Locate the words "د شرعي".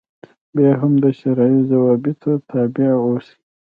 1.03-1.57